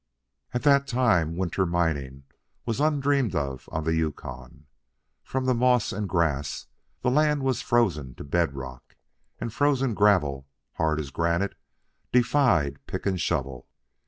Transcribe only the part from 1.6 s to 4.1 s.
mining was undreamed of on the